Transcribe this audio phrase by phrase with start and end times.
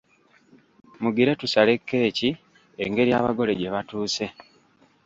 [1.01, 2.29] Mugire tusale kkeeki
[2.83, 4.25] engeri abagole gye batuuse.